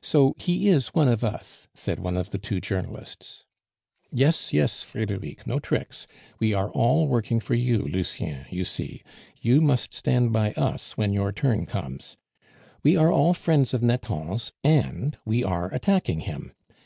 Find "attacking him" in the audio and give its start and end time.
15.74-16.54